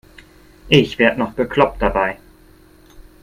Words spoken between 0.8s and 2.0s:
werde noch bekloppt